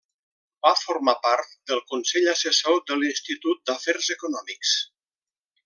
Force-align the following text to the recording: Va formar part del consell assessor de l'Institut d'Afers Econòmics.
Va 0.67 0.69
formar 0.83 1.13
part 1.25 1.51
del 1.71 1.83
consell 1.93 2.31
assessor 2.33 2.81
de 2.89 2.99
l'Institut 3.03 3.63
d'Afers 3.71 4.11
Econòmics. 4.19 4.77